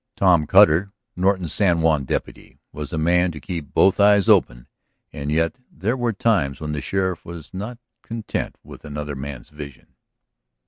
Tom 0.15 0.47
Cutter, 0.47 0.91
Norton's 1.15 1.53
San 1.53 1.81
Juan 1.81 2.05
deputy, 2.05 2.57
was 2.71 2.91
a 2.91 2.97
man 2.97 3.31
to 3.31 3.39
keep 3.39 3.71
both 3.71 3.99
eyes 3.99 4.27
open, 4.27 4.65
and 5.13 5.31
yet 5.31 5.59
there 5.71 5.95
were 5.95 6.11
times 6.11 6.59
when 6.59 6.71
the 6.71 6.81
sheriff 6.81 7.23
was 7.23 7.53
not 7.53 7.77
content 8.01 8.55
with 8.63 8.83
another 8.83 9.15
man's 9.15 9.49
vision. 9.51 9.93